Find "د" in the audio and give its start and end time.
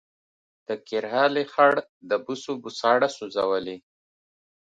0.67-0.69, 2.09-2.11